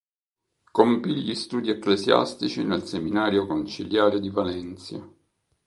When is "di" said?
4.19-4.31